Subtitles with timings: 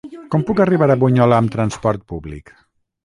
[0.35, 2.55] Com puc arribar a Bunyola amb transport públic?